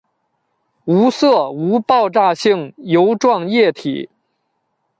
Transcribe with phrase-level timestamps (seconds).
[0.85, 4.09] 无色无爆炸性油状液体。